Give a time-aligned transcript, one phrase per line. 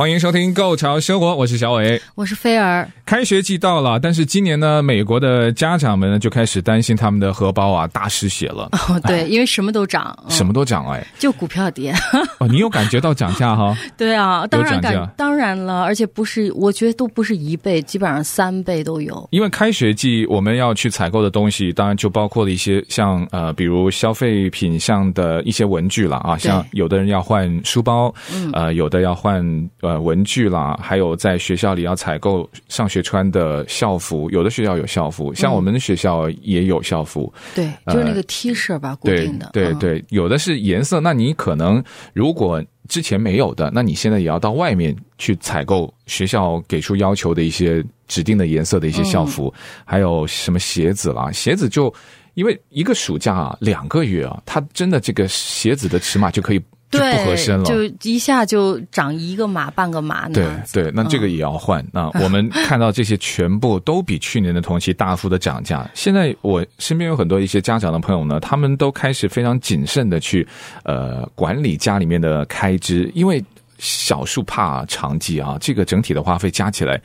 [0.00, 2.88] 欢迎收听《购潮生活》，我是小伟，我是菲儿。
[3.04, 8.70] 开学季到了，但是今年呢，美国的家长们呢就开始担心他们的荷包啊大失血了。
[8.88, 11.92] 哦，对，因为什么都涨，嗯、什么都涨哎， 就股票跌。
[12.38, 13.76] 哦，你有感觉到涨价哈？
[13.94, 19.28] 对啊，当然感，当然了，而且不是，我觉得都不是一倍，基本上三倍都有。
[19.30, 29.44] 因为开学季我们要去采购的东西，当然就包括了一些像呃，比如消费品项的一些文具了啊，像有的人要换书包，嗯、呃，有的要换
[29.82, 41.82] 呃文具啦，还有在学校里要采购上学穿的校服，有的学校有校服，像我们的学校也有校服，嗯、对，就是那个 T 恤吧，呃、固定的，对对对，有的是颜色，那你可能
[42.12, 51.92] 如果之前没有的，那你现在也要到外面去采购学校给出要求的一些指定的颜色的一些校服，嗯、还有什么鞋子啦，鞋子就
[52.34, 56.60] 因为一个暑假啊，两个月啊，它真的这个鞋子的尺码就可以。
[56.90, 60.28] 对，不合身了，就一下就长一个码半个码。
[60.28, 61.80] 对对，那这个也要换。
[61.82, 65.88] 嗯、那 我们看到这些全部都比去年的同期大幅的涨价。
[65.94, 70.46] 现在我身边有很多一些家长的朋友呢，他们都开始非常谨慎的去
[70.82, 73.42] 呃管理家里面的开支，因为
[73.78, 77.00] 小数怕长计啊，这个整体的花费加起来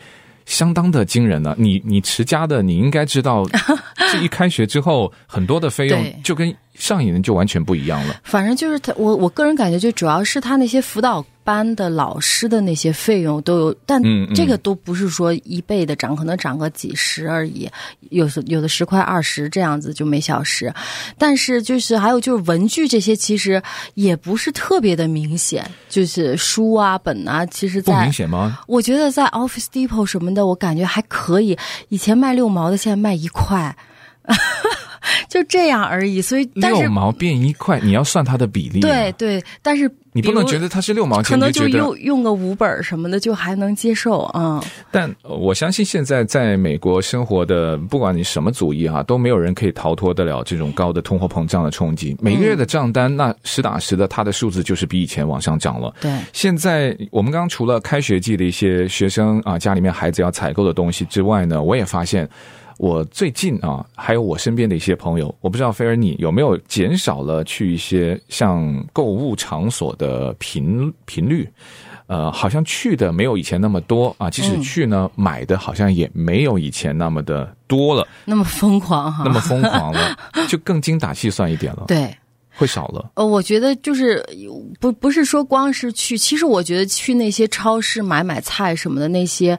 [0.46, 1.56] 相当的惊人呢、啊。
[1.58, 3.46] 你你持家的，你应该知道，
[4.12, 6.56] 这一开学之后，很多的费用就跟。
[6.78, 8.20] 上一年就完全不一样了。
[8.26, 14.02] 反正就是他，我我个人感觉，就主要是他那些辅导班的老师的那些费用都有，但
[14.34, 17.70] 这个都不是说一倍的涨，可能涨个几十而已，
[18.10, 20.74] 有的有的十块二十这样子就每小时。
[21.18, 23.62] 但是就是还有就是文具这些，其实
[23.94, 28.60] 也不是特别的明显，就是书啊本啊，其实在不明显吗？
[28.68, 31.56] 我觉得在 Office Depot 什么的，我感觉还可以。
[31.90, 33.78] 以前卖六毛的，现在卖一块。
[35.30, 38.80] 就这样而已，所以六毛变一块，你要算它的比例。
[38.80, 44.60] 对对，但是你不能觉得它是六毛钱，可能就用用个五本什么的就还能接受啊。
[44.60, 52.16] 嗯、但我相信现在在美国生活的，不管你什么族裔哈，都没有人可以逃脱得了这种高的通货膨胀的冲击。
[52.20, 55.94] 每个月的账单，那实打实的，它的数字就是比以前往上涨了。
[56.02, 62.28] 对，现在我们刚刚除了开学季的一些学生啊，家里面孩子要采购的东西之外呢，我也发现。
[62.78, 71.50] 我最近啊，还有我身边的一些朋友，我不知道菲儿你有没有减少了去一些像购物场所的频频率？
[72.08, 80.16] 呃，好像去的没有以前那么多啊，即使去呢，嗯、买的好像也没有以前那么的多了，那么疯狂哈，那么疯狂了，
[80.48, 82.16] 就更精打细算一点了，对，
[82.56, 83.10] 会少了。
[83.16, 84.24] 呃，我觉得就是
[84.80, 89.58] 不不是说光是去，其实我觉得去那些超市买买菜什么的那些。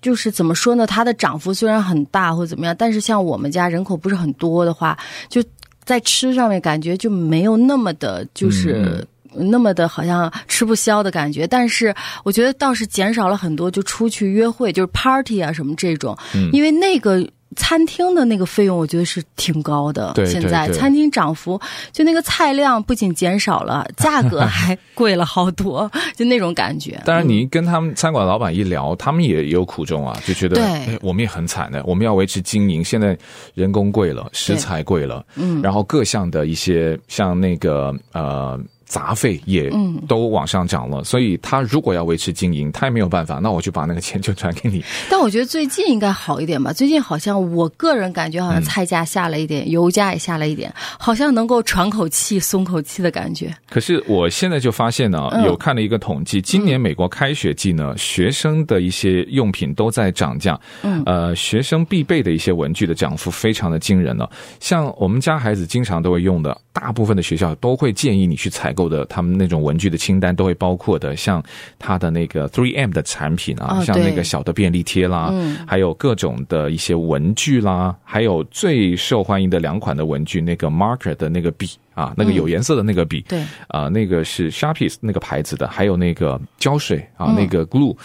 [0.00, 0.86] 就是怎么说呢？
[0.86, 5.42] 它的涨幅虽然很大或者怎么样，但是像我们家人口不是很多的话，就
[5.84, 11.46] 在吃上面感觉就没有那么的，就是那么的好像吃不消的感觉。
[11.46, 11.94] 但是
[12.24, 16.16] 我觉得倒是减少了很多，就出去约会，就是 party 啊什么这种，
[16.52, 17.28] 因为那个。
[17.56, 20.14] 餐厅的那个费用，我觉得是挺高的。
[20.24, 21.60] 现在餐厅涨幅，
[21.92, 27.00] 就那个菜量不仅减少了，价格还贵了好多，就那种感觉。
[27.04, 33.18] 当然，你跟他们餐馆老板一聊，他们也有苦衷啊，就觉得对、哎，我们也很惨的，我们要维持经营，现在
[33.54, 38.60] 人工贵了，食材贵了，嗯，然后各项的一些像那个呃。
[38.90, 39.70] 杂费也
[40.08, 43.38] 都往上涨了，嗯、所以他如果要维持经营，他也没有办法。
[43.38, 44.84] 那我就把那个钱就转给你。
[45.08, 46.72] 但我觉得最近应该好一点吧。
[46.72, 53.54] 最近好像我个人感觉，好像菜价下了一点，嗯、油价也下了一点，好像能够喘口气、松口气的感觉。
[53.70, 60.58] 可是我现在就发现呢，有看了一个统计，嗯、今年美国开学季呢，学生的一些用品都在涨价。
[60.82, 64.28] 嗯，呃，学生必备的一些文具的涨幅非常的惊人了。
[64.58, 68.79] 像我们家孩子经常都会用的，大部分的学校都会建议你去采购。
[68.88, 71.42] 的他们那种文具的清单都会包括的，像
[71.78, 81.68] 他的那个 3M 的产品啊，哦、像那个小的便利贴啦，嗯、还有各种的一些文具啦，还有最受欢迎的两款的文具，那个 marker 的那个笔
[82.00, 87.96] 啊，那个有颜色的那个笔，对啊，那个是 Sharpies 那个牌子的，还有那个胶水啊，嗯、那个 glue。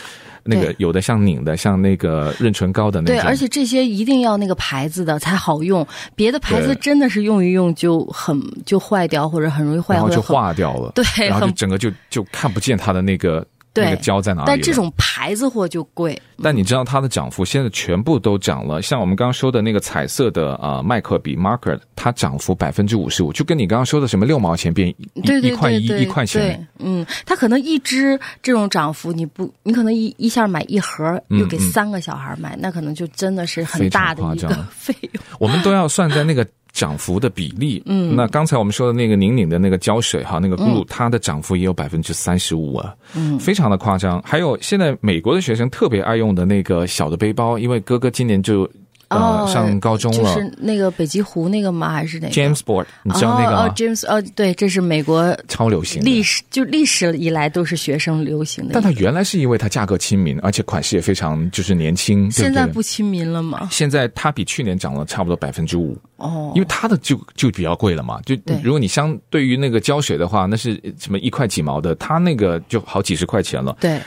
[0.48, 3.16] 那个有的像拧的，像那个润唇膏的那种。
[3.16, 5.84] 对，而且这些一定要那个牌子的才好用，
[6.16, 10.92] 别的牌子真的是用一用就很就坏掉，或者很容易坏，然后就化掉了。
[10.94, 13.44] 对，然后就整个就就看不见它的那个
[13.76, 14.48] 那个胶在哪里。
[14.48, 16.20] 但这种牌子货就贵。
[16.42, 26.68] 但你知道它的涨幅现在全部都涨了，像我们刚刚说的那个彩色的啊麦克笔 marker，它涨幅百分之五十五，就跟你刚刚说的什么六毛钱变一对对对对一块一一块钱。
[26.80, 35.24] 嗯，它可能一支这种涨幅，你不，你可能一一下买一盒，又给三个小孩买，嗯嗯，那可能就真的是很大的一个费用。
[35.40, 36.46] 我们都要算在那个。
[36.76, 44.22] 涨幅的比例，嗯，那刚才我们说的那个宁宁的那个胶水哈，那个 glue，嗯，它的涨幅也有百分之三十五啊，嗯，非常的夸张。
[44.24, 48.70] 还有现在美国的学生特别爱用的那个小的背包，因为哥哥今年就。
[49.10, 51.92] 呃，上高中了，就是那个北极狐那个吗？
[51.92, 53.68] 还是哪个？Jamesport，你知道那个吗？
[53.68, 58.72] 哦，James，哦，对，这是美国超流行，历史就历史以来都是学生流行的。
[58.74, 62.30] 但它原来是因为它价格亲民，而且款式也非常就是年轻。
[62.32, 63.68] 现在不亲民了吗？
[63.72, 68.20] 现在它比去年涨了差不多百分之五哦，因为它的就就比较贵了嘛。
[68.26, 73.78] 就如果你相对于那个胶水的话，那是什么一块几毛的，它那个就好几十块钱了。
[73.80, 74.00] 对。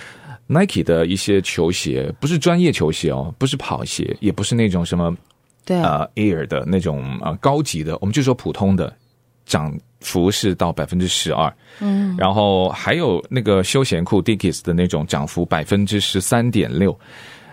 [0.48, 5.16] Nike 的一些球鞋不是专业球鞋哦，不是跑鞋，也不是那种什么。
[5.64, 8.90] 对呃，Air 的那种呃高级的，我们就说普通的，
[9.44, 16.98] 涨幅是到百分之十二，嗯，然后还有那个休闲裤 Dickies 的那种涨幅百分之十三点六。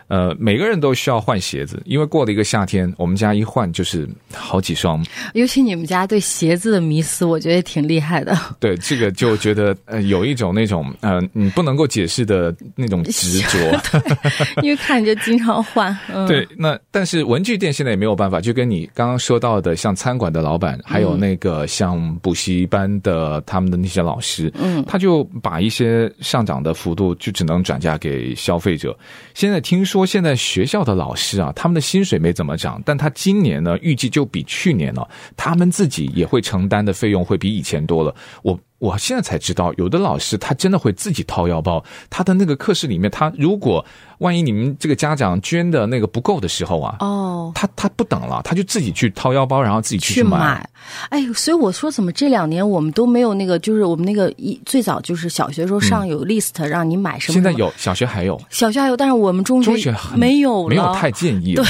[0.08, 5.04] 呃，每个人都需要换鞋子，因为过了一个夏天，我们家一换就是好几双。
[5.34, 8.38] 尤其你们家对鞋子的迷思，我觉得也挺厉害的。
[8.60, 13.82] 对，这个就觉得呃，有一种那种呃，你不能够解释的那种执着。
[14.62, 15.98] 因为看就经常换。
[16.14, 28.96] 嗯、 对，那但是文具店现在也没有办法，就跟你刚刚说到的，像餐馆的老板，还有那个像补习班的他们的那些老师，嗯，他就把一些上涨的幅度就只能转嫁给消费者。
[29.34, 29.95] 现在听说。
[29.96, 35.02] 说现在学校的老师啊，他们的薪水没怎么涨，但他今年呢，预计就比去年呢，
[35.38, 38.14] 他们自己也会承担的费用会比以前多了。
[38.44, 38.60] 我。
[38.80, 41.84] 我现在才知道，有的老师他真的会自己掏腰包。
[42.10, 43.84] 他的那个课室里面，他如果
[44.20, 50.30] 万一你们这个家长捐的那个不够的时候啊，哦，他他不等了，他就自己去掏腰包，然后自己去买。
[50.30, 50.70] 去买。
[51.10, 57.34] 哎，所以我说，怎么这两年我们都没有那个，就是我们那个一最早就是小学时候上有 list 让你买什么？
[57.34, 61.56] 现在有，小学还有，小学还有，但是我们中学中学没有，没有太建议。
[61.56, 61.66] 对，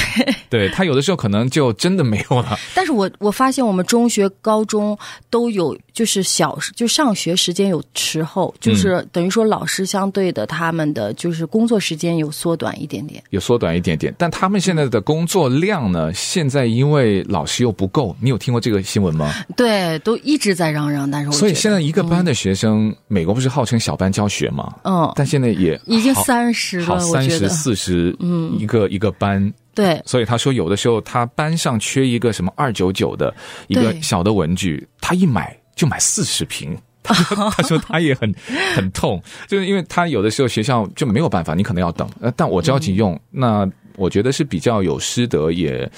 [0.50, 2.58] 对他有的时候可能就真的没有了。
[2.74, 4.96] 但是我我发现我们中学、高中
[5.30, 7.82] 都有，就是小就上学时间有。
[8.06, 14.14] 时候就是等于说，老师相对的他们的就是工作时间有缩短一点点，有缩短一点点。
[14.16, 16.14] 但他们现在的工作量呢？
[16.14, 19.34] 现在因为老师又不够，你有听过这个新闻吗？
[19.56, 21.10] 对，都一直在嚷嚷。
[21.10, 24.72] 但是我所以现在一个班的学生，嗯、美国不是号称小班教学吗？
[24.84, 29.52] 嗯，但现在也已经三十了，三十四十，嗯，一个一个班。
[29.74, 33.34] 对，所以他说有的时候他班上缺一个什么二九九的
[33.66, 36.76] 一个小的文具，他一买就买四十瓶。
[37.56, 38.34] 他说他也很
[38.74, 42.08] 很痛，就是因为他有的时候学校就没有办法，你可能要等。
[42.20, 45.90] 呃，但我着急用，嗯、那我觉得是比较有师德也。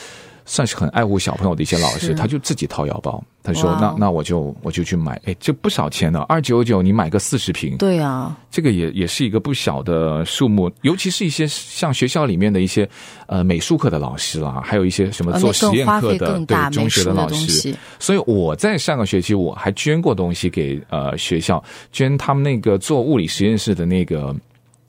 [0.49, 3.23] 算是很爱护小朋友的一些老师，他就自己掏腰包。
[3.43, 10.71] 他说：“那那我就我就去买，哎，这不少钱呢，二九九你买个四十瓶，对啊，这个也也是一个不小的数目。
[10.83, 12.89] 尤其是一些像学校里面的一些
[13.27, 17.75] 呃美术课的老师啦，还有一些什么做实验课的对中学的老师。
[17.99, 21.63] 所以我在上个学期我还捐过东西给呃学校，
[21.93, 24.35] 捐他们那个做物理实验室的那个。”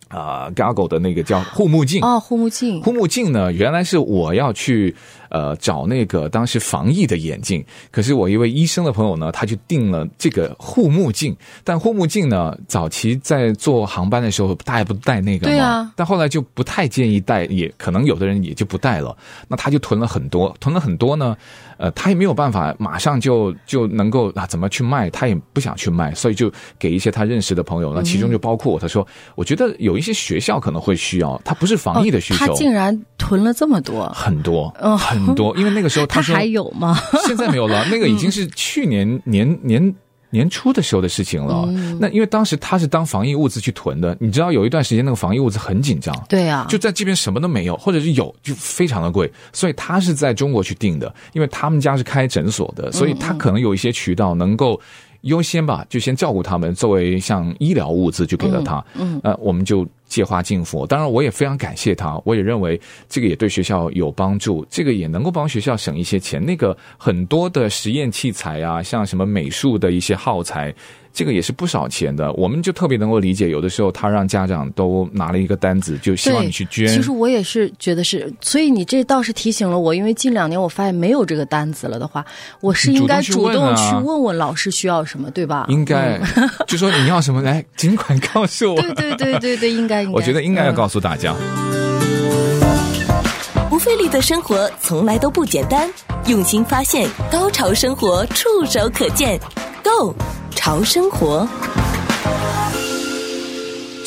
[0.09, 2.81] 啊、uh，Goggle 的那个叫护目镜哦，护目镜。
[2.81, 4.95] 护目镜呢，原来是我要去
[5.29, 11.35] 呃找那个当时防疫的眼镜，可是我一位医生的朋友呢，他就订了这个护目镜。
[11.63, 15.53] 但护目镜呢，早期在坐航班的时候，大家不戴那个吗？
[15.53, 15.91] 对啊。
[15.95, 19.15] 但后来就不太建议戴，也可能有的人也就不戴了。
[19.47, 21.37] 那他就囤了很多，囤了很多呢。
[21.77, 25.09] 呃，他也没有办法马上就就能够啊，怎么去卖？
[25.09, 27.93] 他也不想去卖，所以就给一些他认识的朋友。
[27.93, 28.79] 那其中就包括我。
[28.79, 29.05] 他说，
[29.35, 32.45] 我觉得有一些学校可能会需要，他不是防疫的需求。
[32.45, 35.55] 哦，他竟然囤了这么多，很多，嗯，很多。
[35.59, 36.97] 因为那个时候他还有吗？
[37.27, 37.85] 现在没有了。
[37.91, 39.95] 那个已经是去年年年。
[40.31, 54.79] 年初的时候的事情了，嗯，那因为当时他是当防疫物资去囤的，你知道有一段时间那个防疫物资很紧张，对啊，就在这边什么都没有，或者是有就非常的贵，所以他是在中国去订的，因为他们家是开诊所的，所以他可能有一些渠道能够
[55.21, 59.83] 优先吧，就先照顾他们，作为像医疗物资就给了他，嗯，呃，我们就。
[60.09, 60.85] 借花敬佛。
[60.85, 66.43] 当然，我也非常感谢他，我也认为这个也对学校有帮助，这个也能够帮学校省一些钱。
[66.43, 70.75] 那个很多的实验器材啊，像什么美术的一些耗材。
[71.11, 73.49] 这个也是不少钱的，我们就特别能够理解。
[73.49, 76.87] 有的时候他让家长都拿了一个单子，就希望你去捐。
[76.87, 82.23] 其实我也是觉得是，所以你这倒是提醒了我，因为近两年我发现没有这个单子了的话，
[82.61, 85.65] 我是应该主动去问问老师需要什么，对吧？
[85.67, 88.79] 应该，嗯、就说你要什么来，尽管告诉我。
[88.79, 90.11] 对对对对对，应该应该。
[90.11, 91.33] 我觉得应该要告诉大家，
[93.69, 95.89] 不费力的生活从来都不简单，
[96.25, 99.39] 用心发现，高潮生活触手可见
[99.83, 100.15] ，Go。
[100.55, 101.47] 潮生活，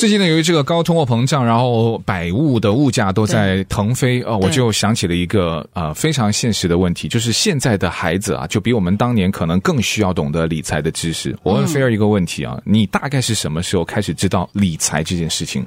[0.02, 11.38] 最近呢，由于这个高通货膨胀，然后百物的物价都在腾飞啊，我就想起了一个呃非常现实的问题，就是现在的孩子啊，就比我们当年可能更需要懂得理财的知识。
[11.44, 15.64] 我问菲儿一个问题啊，你大概是什么时候开始知道理财这件事情？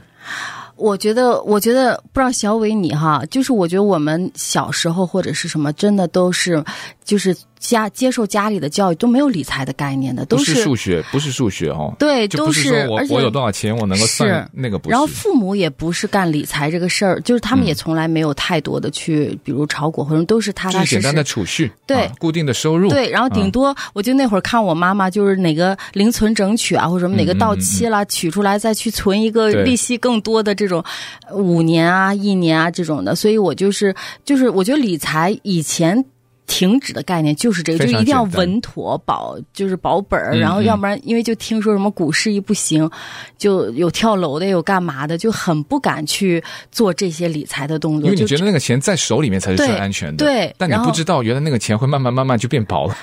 [0.76, 6.62] 我觉得，我觉得不知道小伟你哈，就是我觉得我们小时候或者是什么，真的都是
[7.06, 7.34] 就是。
[7.70, 11.94] 家接受家里的教育都没有理财的概念的，都是，是数学，不是数学哦。
[11.98, 14.92] 对，都是我我有多少钱，我能够算那个不是。
[14.92, 20.86] 然后父母也不是干理财这个事儿，就是他们也从来没有太多的去，嗯、比如炒股或者都是踏踏实实。
[20.86, 22.90] 就是简单的储蓄，对、啊，固定的收入。
[22.90, 30.84] 对，然后顶多、嗯、我就那会儿看我妈妈，就是哪个零存整取啊，或者什么哪个到期了、取出来再去存一个利息更多的这种
[31.32, 36.04] 五年啊、一年啊这种的，所以我就是就是我觉得理财以前。
[36.48, 42.90] 停止的概念就是这个，就一定要稳妥保，就是保本儿，然后要不然因为就听说什么股市一不行，
[43.38, 48.10] 就有跳楼的，有干嘛的，就很不敢去做这些理财的动作。
[48.10, 50.54] 因为你觉得那个钱在手里面才是最安全的，对。
[50.58, 52.96] 但你不知道，原来那个钱会慢慢慢慢就变薄了，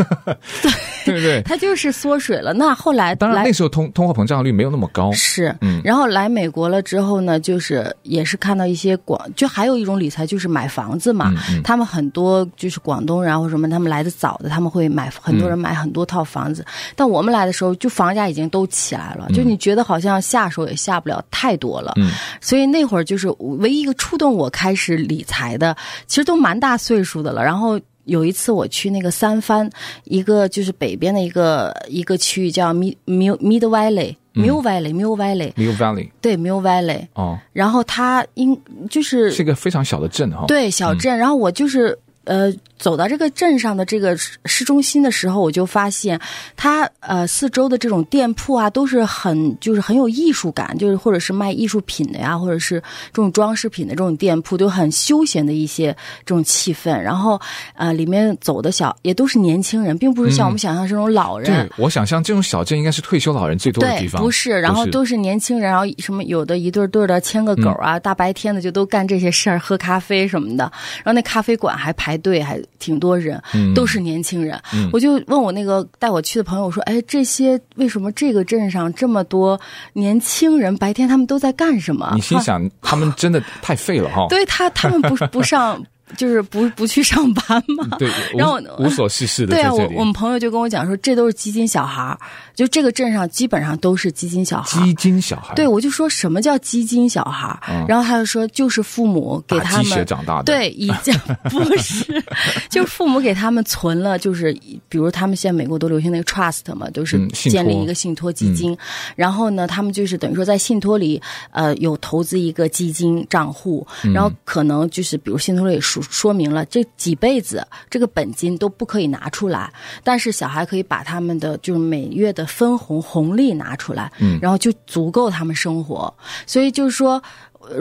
[0.63, 0.73] 对
[1.05, 1.43] 对不对？
[1.43, 2.53] 它就是缩水了。
[2.53, 5.81] 那后来当然那时候通通货膨胀率没有那么高，是嗯。
[5.83, 13.32] 然后来美国了之后呢，就是也是看到一些广，就还有一种理财就是买房子嘛，嗯嗯、他们很多就是广东人。
[13.33, 13.67] 然后什么？
[13.71, 16.61] 他们来的早的，他们会买很多人买很多套房子。
[16.61, 21.95] 嗯、但我们来的时候，就房价已经都起来了，嗯、就你觉得好像下手也下不了太多了。
[21.97, 22.11] 嗯，
[22.43, 25.75] 所以那会儿就是唯一一个触动我开始理财的，
[26.07, 27.43] 其实都蛮大岁数的了。
[27.43, 29.71] 然后有一次我去那个三藩，
[30.05, 37.39] 一个就是北边的一个一个区域叫 Mid Mid Mid Valley Mill Valley Mill Valley Mill Valley 对 Mill Valley 哦。
[37.55, 38.55] 然后它应
[38.91, 40.45] 就是是一个非常小的镇哈。
[40.47, 41.17] 对，小镇。
[41.17, 42.53] 嗯、然后我就是呃。
[42.83, 46.21] 走到这个镇上的这个市中心的时候，我就发现
[46.57, 52.81] 它呃四周的这种店铺啊，都是很就是很有艺术感，就是或者是卖艺术品的呀，或者是
[53.13, 55.97] 这种装饰品的这种店铺，都很休闲的一些
[56.27, 56.91] 这种气氛。
[56.91, 57.41] 然后
[57.77, 61.49] 呃里面走的小也都是年轻人，并不是像我们想象这种老人。
[61.53, 64.21] 嗯、对，我想象这种小镇应该是退休老人最多的地方。
[64.21, 70.65] 对，不是，然后都是年轻人，然后什么有的一对对的牵个狗啊，嗯、大白天的就都干这些事儿，喝咖啡什么的。
[71.05, 72.61] 然后那咖啡馆还排队还。
[72.79, 73.41] 挺多人，
[73.75, 74.61] 都是年轻人。
[74.75, 79.61] 嗯、我就问我那个带我去的朋友，我说：“哎，这些为什么这个镇上这么多
[79.93, 80.77] 年轻人？
[80.77, 84.27] 白天他们都在干什么？”你心想，他们真的太废了哈！
[84.31, 85.83] 对他，他们不不上。
[86.17, 89.55] 就是不不去上班嘛，对， 然后无所事事的。
[89.55, 92.17] 对啊，我我们朋友就跟我讲说，这都是基金小孩，
[92.55, 94.85] 就这个镇上基本上都是基金小孩。
[94.85, 95.55] 基金小孩。
[95.55, 100.45] 对，我就说什么叫基金小孩，嗯、然后他就说就是父母给他们鸡血长大的。
[100.45, 101.15] 对，已经
[101.49, 102.23] 不是，
[102.69, 104.53] 就父母给他们存了，就是
[104.89, 108.79] 比如他们现在美国都流行那个 trust 嘛，都是建立一个信托基金，嗯、
[109.17, 111.21] 然后呢，他们就是等于说在信托里
[111.53, 116.02] 呃有投资一个基金账户，然后可能就是比如信托里属。
[116.03, 126.13] 说明了这几辈子这个本金都不可以拿出来，但是小孩可以把他们的就是每月的分红红利拿出来，嗯，然后就足够他们生活。
[126.47, 127.23] 所以就是说，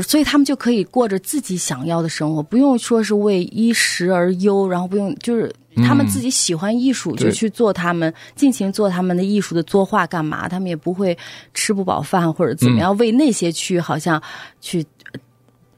[0.01, 11.17] 所以他们就可以过着自己想要的生活，不用说是为衣食而忧，然后不用就是他们自己喜欢艺术就去做他们尽情做他们的艺术的作画干嘛，他们也不会
[11.53, 14.21] 吃不饱饭或者怎么样为那些去好像
[14.59, 14.85] 去。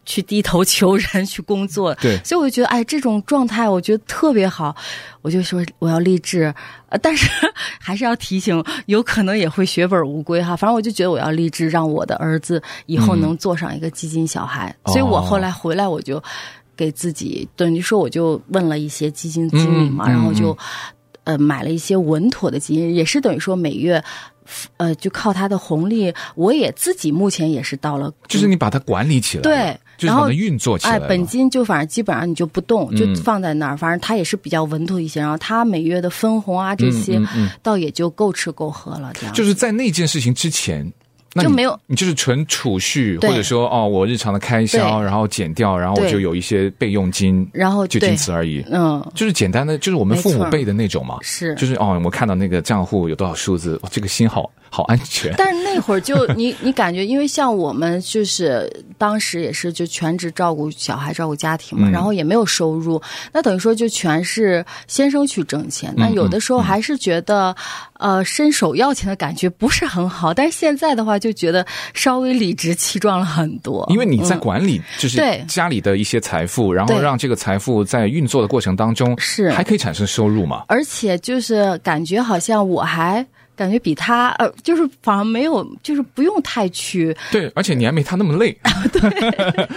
[0.06, 4.76] 去低头求人 去工作，对，所以我就觉得，哎，这种状态我觉得特别好。
[5.22, 6.54] 我就说我要励志，
[6.90, 7.30] 呃，但是
[7.80, 10.56] 还是要提醒，有可能也会血本无归哈。
[10.56, 14.76] 反正我就觉得我要励志，让我的儿子以后能做上一个基金小孩。
[14.84, 16.22] 嗯、所以我后来回来，我就
[16.76, 20.58] 给自己等于说，我就问了一些基金经理嘛，嗯、然后就
[21.24, 24.04] 呃买了一些稳妥的基金，也是等于说每月。
[24.76, 35.20] 呃，就靠他的红利，我也自己目前也是到了，就是你把它管理起来，对，然后运作起来，哎，本金就反正基本上你就不动，就放在那儿，嗯、反正它也是比较稳妥一些。
[35.20, 39.12] 然后它每月的分红啊这些，嗯嗯嗯、倒也就够吃够喝了。
[39.14, 40.92] 这样，就是在那件事情之前，
[41.36, 48.64] 就没有，你就是纯储蓄，或者说哦，我日常的开销，然后减掉，然后我就有一些备用金，然后就仅此而已。
[48.70, 51.18] 嗯，就是简单的，就是我们父母辈的那种嘛。
[51.22, 55.34] 是，就是哦，我看到那个账户有多少数字，这个心好好安全。
[55.38, 63.00] 但是那会儿就你 你感觉，因为像我们就是当时也是就全职照顾小孩、照顾家庭嘛，嗯、然后也没有收入，
[63.32, 65.94] 那等于说就全是先生去挣钱。
[65.96, 67.56] 那有的时候还是觉得。
[68.00, 73.88] 呃，伸手要钱的感觉不是很好，但是现在的话就觉得稍微理直气壮了很多。
[73.90, 80.66] 因为你在管理，就是家里的一些财富，嗯、然后让这个财富在运作的过程当中是还可以产生收入嘛？
[80.68, 83.26] 而且就是感觉好像我还。
[83.56, 87.16] 感觉比他呃，就是反而没有，就是不用太去。
[87.32, 88.56] 对，而且你还没他那么累。
[88.92, 89.02] 对，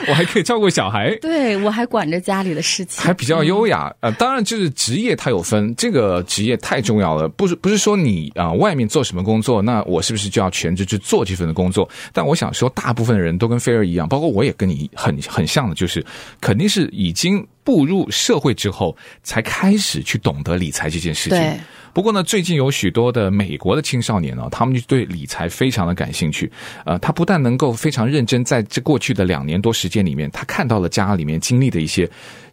[0.09, 1.15] 我还可以照顾小孩。
[1.21, 3.95] 对，我还管着家里的事情，还比较优雅。
[4.01, 7.29] 嗯、呃，当然就是职业它有分，这个职业太重要了。
[7.29, 11.89] 不是不是说你啊、呃，外面做什么工作，那我是不是就要全职去做这份的工作？
[12.13, 16.05] 但我想说，大部分的人都跟菲儿一样，包括我也跟你很很像的，就是
[16.41, 21.39] 肯定是已经步入社会之后，才开始去懂得理财这件事情。
[21.39, 21.59] 对。
[21.93, 26.51] 不过呢，最近有许多的美国的青少年呢，他们就对理财非常的感兴趣。
[26.85, 32.09] 呃，他不但能够非常认真，在这过去的两年多时间里面，他看到了家里面经历的一些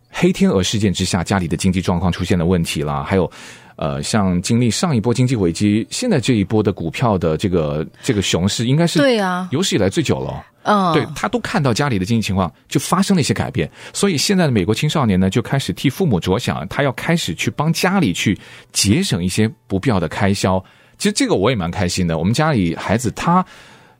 [0.10, 3.29] 黑天鹅事件之下，家里的经济状况出现了问题啦，还有
[3.75, 10.45] 呃，像经历上一波经济危机，现在这一波的股票的这个这个熊市，应该是对呀，有史以来最久了。
[10.63, 18.37] 嗯，对，他都看到家里的经济情况就发生了一些改变，所以现在的美国青少年呢，就开始替父母着想，他要开始去帮家里去
[18.71, 20.63] 节省一些不必要的开销。
[20.97, 22.17] 其实这个我也蛮开心的。
[22.17, 23.45] 我们家里孩子他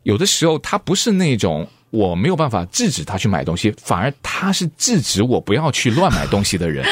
[0.04, 6.86] 有的时候他不是那种我没有办法制止他去买东西，反而他是制止我不要去乱买东西的人。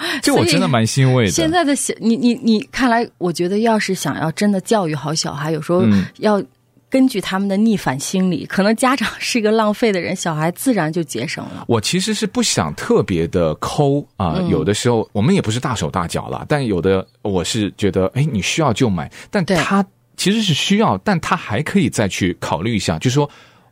[0.22, 1.30] 这我真的蛮欣慰的。
[1.30, 5.82] 现在的小你你你，看来我觉得要是想要真的教育好小孩，有时候
[6.18, 6.42] 要。
[6.90, 11.66] 根据他们的逆反心理，可能家长是一个浪费的人，小孩自然就节省了。
[11.68, 19.84] 我其实是不想特别的抠啊，呃嗯、有的时候我们也不是大手大脚了，但有的我是觉得，哎，你需要就买，但他
[20.16, 23.28] 其实是需要，但他还可以再去考虑一下，就是说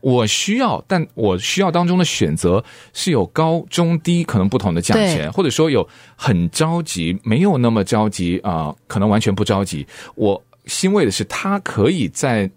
[0.06, 9.84] 我需要，但我需要当中的选择是有高中低可能不同的价钱，或者说有很着急，没有那么着急啊、呃，可能完全不着急。
[10.14, 12.48] 我欣慰的是，他可以在。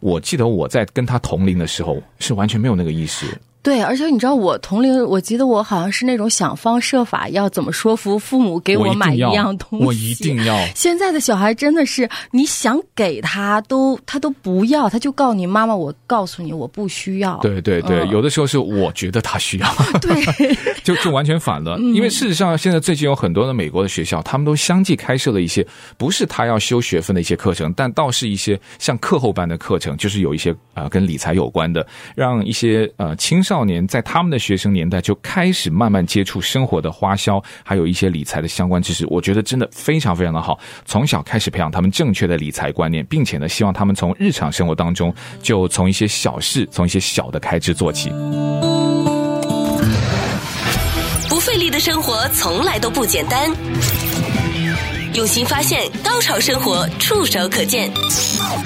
[0.00, 3.40] 我记得我在跟他同龄的时候，是完全没有那个意识。
[3.64, 9.86] 对，而且你知道我同龄，我记得我好像是那种想方设法要怎么说服父母给我买一样东西。
[9.86, 10.54] 我一定要。
[10.74, 17.38] 现在的小孩真的是，你想给他都他都不要，他就告诉你妈妈，我告诉你我不需要。
[17.38, 20.14] 对对对，嗯、有的时候是我觉得他需要，对，
[20.84, 21.78] 就就完全反了。
[21.78, 33.53] 因为事实上，现在最近有很多的美国的学校，他们都相继开设了一些不是他要修学分的一些课程，但倒是一些像课后班的课程，就是有一些啊、呃、跟理财有关的，让一些呃青少。
[33.54, 39.06] 少年在他们的学生年代就开始慢慢接触生活的花销，还有一些理财的相关知识。
[39.08, 48.10] 我觉得真的非常非常的好，从小开始培养他们正确的理财观念，并且呢，希望他们从日常生活当中就从一些小事，从一些小的开支做起。
[51.28, 53.48] 不费力的生活从来都不简单，
[55.14, 57.88] 用心发现，高潮生活触手可见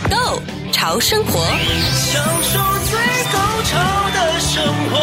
[0.08, 0.40] Go
[0.72, 1.44] 潮生活，
[1.94, 2.58] 享受
[2.88, 2.98] 最
[3.30, 3.76] 高潮
[4.14, 4.98] 的生活。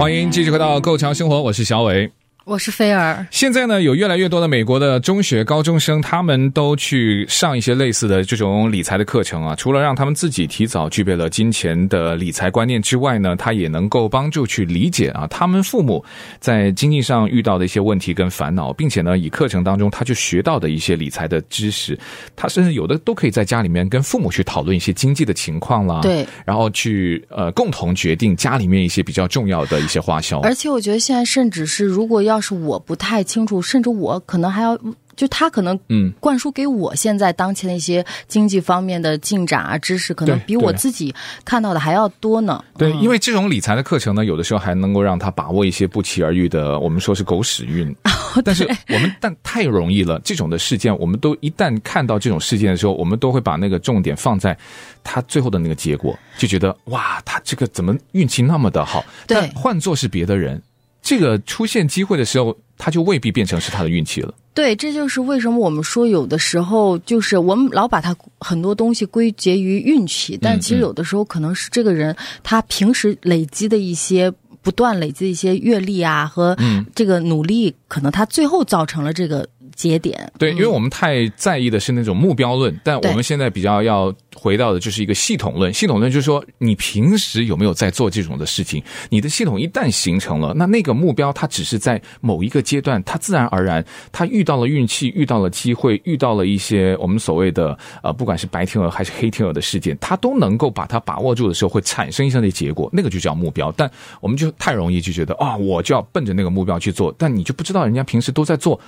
[0.00, 2.10] 欢迎继续回到《Go 潮生活》，我是小伟。
[2.46, 3.26] 我是菲儿。
[3.32, 9.52] 现在呢，有越来越多的美国的中学高中生，他们都去上一些类似的这种理财的课程啊。
[9.56, 16.04] 除了让他们自己提早具备了金钱的理财观念之外呢，他也能够帮助去理解啊，他们父母
[16.38, 21.98] 在经济上遇到的一些问题跟烦恼，并且呢，以课程当中他就学到的一些理财的知识，
[22.36, 26.00] 他甚至有的都可以在家里面跟父母去讨论一些经济的情况啦。
[26.00, 30.38] 对，然后去呃共同决定家里面一些比较重要的一些花销。
[30.42, 34.78] 而且我觉得现在甚至是如果要要是我不太清楚，甚至我可能还要，
[35.16, 42.62] 就他可能嗯灌输给我现在当前的一些经济方面的进展啊知识，可能比我自己看到的还要多呢。
[42.76, 47.94] 对，因为这种理财的课程呢，有的时候还能够让他把握一些不期而遇的，我们说是狗屎运。
[48.44, 54.54] 但是我们但太容易了，这种的事件，我们都一旦看到这种事件的时候，我们都会把那个重点放在
[55.02, 59.02] 他最后的那个结果，就觉得哇，他这个怎么运气那么的好？
[59.26, 60.60] 但换做是别的人。
[61.06, 64.34] 这个出现机会的时候，他就未必变成是他的运气了。
[64.52, 76.56] 对，这就是为什么我们说有的时候就是我们老把他很多东西归结于运气，但其实有的时候可能是这个人他平时累积的一些不断累积的一些阅历啊和
[76.92, 79.48] 这个努力，可能他最后造成了这个。
[79.76, 80.32] 节点。
[80.38, 85.72] 对，因为我们太在意的是那种目标论，但我们现在比较要回到的就是一个系统论。
[85.72, 88.82] 系统论就是说，你平时有没有在做这种的事情？
[89.10, 103.70] 你的系统一旦形成了，那那个目标它只是在某一个阶段，它自然而然，它遇到了运气，遇到了机会，遇到了一些我们所谓的呃，不管是白天鹅还是黑天鹅的事件，它都能够把它把握住的时候，会产生一些的结果，那个就叫目标。
[103.76, 108.80] 但我们就太容易就觉得啊、哦，我就要奔着那个目标去做，但你就不知道人家平时都在做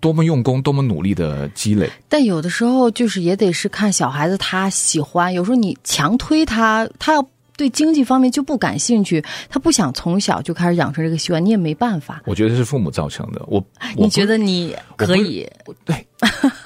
[0.00, 1.90] 多么用功、多么努力的积累。
[2.08, 12.22] 但有的时候就是也得是看小孩子他喜欢，有时候你强推他，他要对经济方面就不感兴趣，他不想从小就开始养成这个习惯，你也没办法。
[12.26, 13.42] 我觉得是父母造成的。
[13.46, 13.58] 我，
[13.96, 15.48] 我你觉得你可以？
[15.84, 16.06] 对，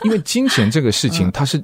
[0.04, 1.62] 因为金钱这个事情， 它是。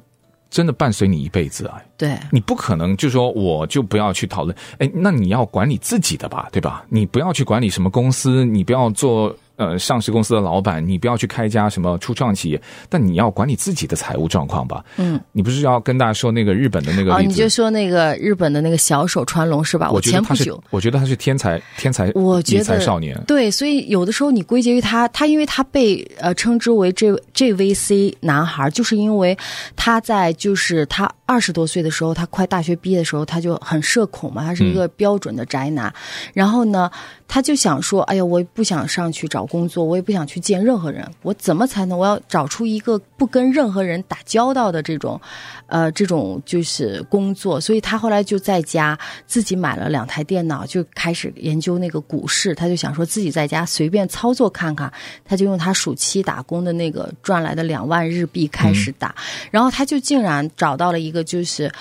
[0.49, 1.83] 真的伴随你一辈子啊！
[1.99, 6.85] 对，你不可能就说我就不要去讨论，哎，那你要管理自己的吧，对吧？
[6.89, 9.37] 你不要去管理什么公司，你不要做。
[9.57, 14.85] 呃，上市公司的老板，你不要去开一家什么初创企业，但你要管理自己的财务状况吧。
[14.99, 17.15] 嗯，你不是要跟大家说那个日本的那个？
[17.15, 19.91] 哦，你就说那个日本的那个小手川龙是吧？
[19.91, 23.19] 我前不久，我觉得他是天才，天才，我觉得少年。
[23.27, 29.35] 对，所以有的时候你归结于他，他因为他被呃称之为这 JVC 男孩，就是因为
[29.75, 35.89] 他在就是他二十多岁的时候，他快大学毕业的时候，他就很社恐嘛，他是一个标准的宅男。
[35.89, 36.91] 嗯、然后呢，
[37.27, 39.46] 他就想说，哎呀，我不想上去找。
[39.47, 41.97] 工作我也不想去见任何人，我怎么才能？
[41.97, 45.19] 我要找出一个不跟任何人打交道的这种，
[45.67, 47.61] 呃，这种就是工作。
[47.61, 52.55] 所以他后来就在家自己买了两台电脑，就开始研究那个股市。
[52.55, 54.93] 他就想说自己在家随便操作看看，
[55.25, 59.15] 他就用他暑期打工的那个赚来的两万日币开始打，
[59.51, 61.73] 然后他就竟然找到了一个，就是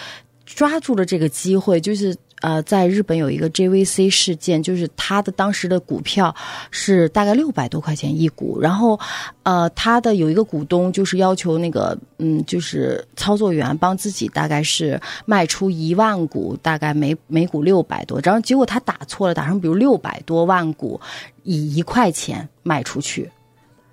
[0.46, 2.16] 抓住了这个机会，就是。
[2.46, 6.36] 呃，在日本有一个 JVC 事件，就是他的当时的股票
[6.70, 9.00] 是大概六百多块钱一股，然后，
[9.42, 21.02] 呃，他的有一个股东就是要求那个，嗯，就是操作员帮自己大概是卖出一万股，大概每每股六百多，然后结果他打错了，打成比如六百多万股，
[21.42, 23.28] 以一块钱卖出去。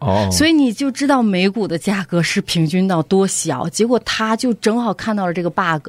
[0.03, 5.89] 哦，所以你就知道美股的价格是平均到多小，结果他就正好看到了这个 bug，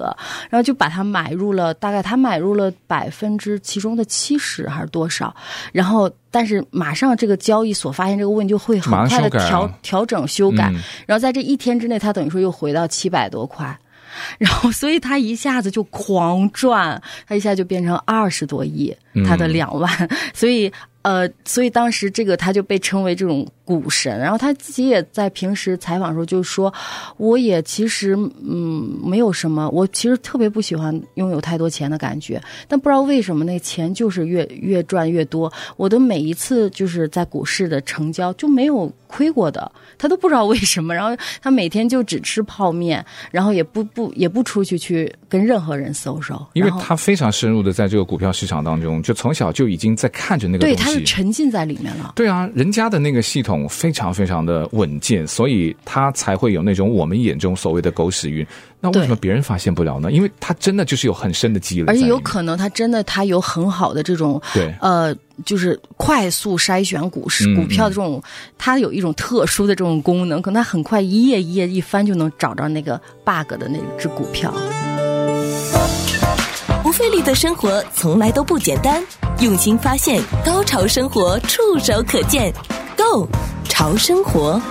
[0.50, 5.36] 然后就把它买入了，大概他买入了百分之其中的七十还是多少，
[5.72, 10.72] 然后但是马上这个交易所发现这个问题就会很快的调调整修改，
[11.08, 13.76] 然后在这一天之内，他等于说又回到七百多块，
[14.38, 18.96] 然后所以他一下子就狂赚，他一下就变成二十多亿，
[19.26, 19.92] 他的两万，
[20.34, 20.72] 所以。
[21.04, 26.74] 呃，所以当时这个他就被称为这种股神，然后他自己也在平时采访的时候就说，
[27.18, 51.00] 我也其实嗯没有什么，我其实特别不喜欢拥有太多钱的感觉，但不知道为什么那钱就是越越赚越多，我的每一次就是在股市的成交就没有亏过的，他都不知道为什么，然后他每天就只吃泡面，然后也不不也不出去去跟任何人 social，因为他非常深入的在这个股票市场当中，就从小就已经在看着那个东西。
[51.00, 52.14] 就沉浸在里面了。
[52.16, 58.46] 对啊，人家的那个系统非常非常的稳健，所以他才会有那种我们眼中所谓的狗屎运。
[58.80, 60.12] 那为什么别人发现不了呢？
[60.12, 68.22] 因为他真的就是有很深的积累，而且有可能他真的他有很好的这种对呃，就是快速筛选股市股票的这种，
[68.58, 74.54] 他有一种特殊的这种功能，可能他很快一页一页一翻就能找着那个 bug 的那只股票。
[76.84, 79.02] 不费力的生活从来都不简单，
[79.40, 82.54] 用心发现，高潮生活触手可见
[82.98, 83.28] Go
[83.66, 84.62] 潮生活。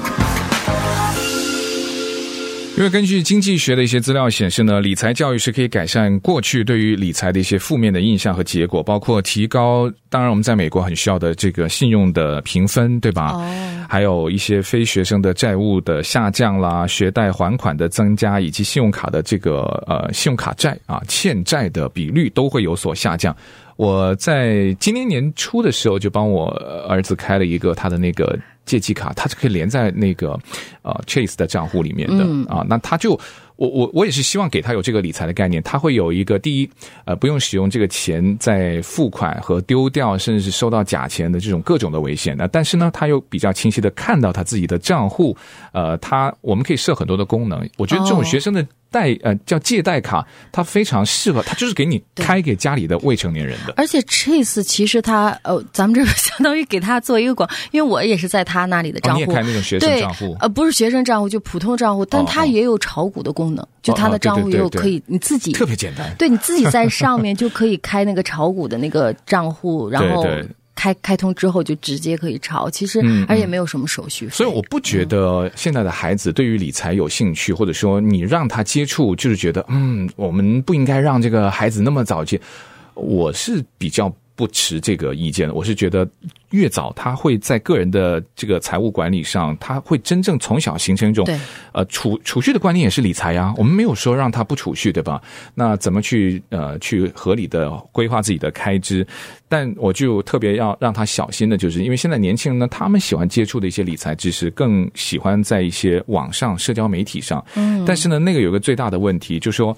[2.75, 13.33] 因为根据经济学的一些资料显示呢，理财教育是可以改善过去对于理财的一些负面的印象和结果，包括提高，当然我们在美国很需要的这个信用的评分，对吧？
[13.35, 13.69] 哦。
[13.91, 23.37] 还有一些非学生的债务的下降啦，学贷还款的增加，以及信用卡的这个呃信用卡债啊欠债的比率都会有所下降。
[23.83, 26.47] 我在今年年初的时候就帮我
[26.89, 28.39] 儿子开了一个他的那个。
[28.65, 30.39] 借记卡，它是可以连在那个
[30.83, 33.19] 呃 Chase 的账户里面的、嗯、啊，那他就
[33.57, 36.71] 我我我也是希望给他有这个理财的概念，他会有一个第一
[37.05, 42.37] 呃不用使用这个钱在付款和丢掉，甚至是收到假钱的这种各种的危险。
[42.37, 45.37] 那但是呢，他又比较清晰的看到他自己的账户，
[45.73, 48.65] 呃，他我们可以设很多的功能，我觉得这种学生的。
[48.93, 53.73] 贷呃叫借贷卡，它非常适合，它就是给你开给家里的未成年人的。
[53.77, 70.25] 而且 Chase 其实它呃，咱们这个 相当于给他做一个广，因为我也是在他那里的账户，哦、你也开那种学生账户，呃，不是学生账户，就普通账户，但它也有炒股的功能，哦、就他的账户也有可以、哦、你自己特别简单，对你自己在上面就可以开那个炒股的那个账户，然后。
[70.75, 74.33] 开开通之后就直接可以抄，其实而且没有什么手续费。
[74.33, 82.41] 所以我不觉得现在的孩子对于理财有兴趣，或者说你让他接触，就是觉得嗯，我们不应该让这个孩子那么早接。
[82.95, 84.15] 我是比较。
[84.35, 86.09] 不持这个意见，我是觉得
[86.51, 91.27] 越早他会在个人的这个财务管理上，他会真正从小形成一种
[91.73, 93.55] 呃储储蓄的观念，也是理财呀。
[93.57, 95.21] 我们没有说让他不储蓄，对吧？
[95.55, 99.07] 那怎么去呃去合理的规划自己的开支？
[99.49, 107.45] 但我就特别要让他小心的，就是因为现在年轻人呢，他们喜欢接触的一些理财知识，更喜欢在一些网上社交媒体上。
[107.55, 109.77] 嗯，但是呢，那个有个最大的问题，就是说。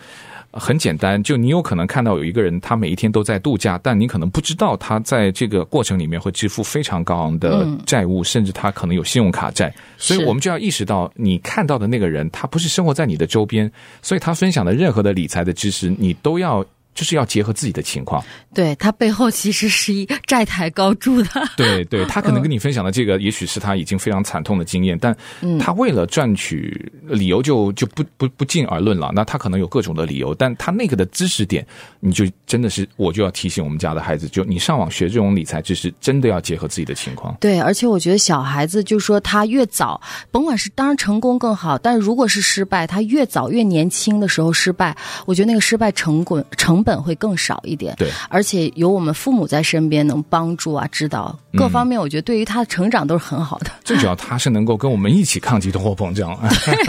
[0.59, 9.75] 很简单，就你有可能看到有一个人，他每一天都在度假，但你可能不知道他在这个过程里面会支付非常高昂的债务，嗯、甚至他可能有信用卡债。
[9.97, 16.65] 所以我们就要意识到，你看到的那个人，他不是生活在你的周边，所以他分享的任何的理财的知识，你都要。
[16.95, 21.29] 就是要结合自己的情况，对，他背后其实是一债台高筑的。
[21.57, 25.15] 对对，他可能跟你分享的这个，也许是他已经非常惨痛的经验，但
[25.59, 29.11] 他为了赚取理由就就不不不进而论了。
[29.13, 31.67] 那他可能有各种的理由，但他那个的知识点，
[31.99, 37.37] 你就真的是，我就要提醒我们家的孩子，就你上网学这种理财知识，真的要结合自己的情况。
[37.41, 46.84] 对，而且我觉得小孩子就说他越早，甭管是当然成功更好，但如果是失败，他越早越年轻的时候失败，我觉得那个失败成滚成。
[46.85, 53.71] 本会更少一点，对，而且有我们父母在身边能帮助啊，指导各方面，我觉得对于他的成长都是很好的。
[53.83, 56.39] 最主要他是能够跟我们一起抗击通货膨胀，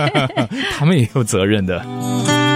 [0.78, 2.55] 他们也有责任的。